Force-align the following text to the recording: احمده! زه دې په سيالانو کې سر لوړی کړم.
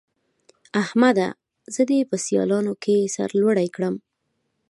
احمده! 0.81 1.27
زه 1.73 1.81
دې 1.89 1.99
په 2.09 2.15
سيالانو 2.25 2.73
کې 2.83 3.11
سر 3.15 3.29
لوړی 3.41 3.67
کړم. 3.75 3.95